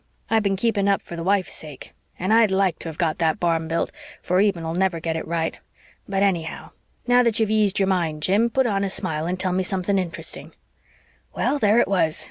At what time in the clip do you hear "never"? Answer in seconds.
4.73-4.99